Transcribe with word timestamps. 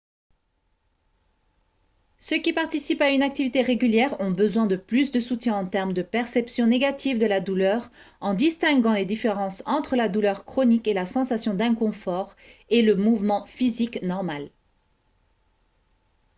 ceux 2.17 2.37
qui 2.41 2.53
participent 2.53 3.03
à 3.03 3.09
une 3.11 3.21
activité 3.21 3.61
régulière 3.61 4.19
ont 4.19 4.31
besoin 4.31 4.65
de 4.65 4.75
plus 4.75 5.11
de 5.11 5.19
soutien 5.19 5.55
en 5.55 5.67
termes 5.67 5.93
de 5.93 6.01
perception 6.01 6.65
négative 6.65 7.19
de 7.19 7.27
la 7.27 7.39
douleur 7.39 7.91
en 8.19 8.33
distinguant 8.33 8.93
les 8.93 9.05
différences 9.05 9.61
entre 9.67 9.95
la 9.95 10.09
douleur 10.09 10.43
chronique 10.43 10.87
et 10.87 10.95
la 10.95 11.05
sensation 11.05 11.53
d'inconfort 11.53 12.35
et 12.71 12.81
le 12.81 12.95
mouvement 12.95 13.45
physique 13.45 14.01
normal 14.01 14.49